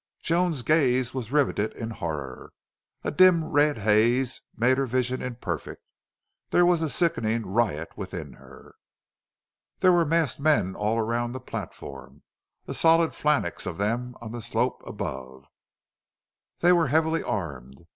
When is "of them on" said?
13.67-14.31